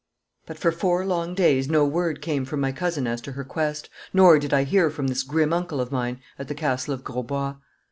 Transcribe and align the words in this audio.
But 0.47 0.57
for 0.57 0.71
four 0.71 1.05
long 1.05 1.35
days 1.35 1.69
no 1.69 1.85
word 1.85 2.23
came 2.23 2.43
from 2.43 2.59
my 2.59 2.71
cousin 2.71 3.05
as 3.05 3.21
to 3.21 3.33
her 3.33 3.43
quest, 3.43 3.87
nor 4.11 4.39
did 4.39 4.51
I 4.51 4.63
hear 4.63 4.89
from 4.89 5.05
this 5.09 5.21
grim 5.21 5.53
uncle 5.53 5.79
of 5.79 5.91
mine 5.91 6.19
at 6.39 6.47
the 6.47 6.55
Castle 6.55 6.95
of 6.95 7.03
Grosbois. 7.03 7.57